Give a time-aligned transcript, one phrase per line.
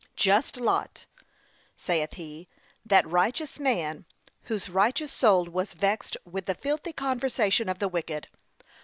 [0.15, 1.05] 'Just Lot,'
[1.77, 2.49] saith he,
[2.83, 4.05] 'that righteous man,'
[4.45, 8.27] whose righteous soul was vexed with the filthy conversation of the wicked.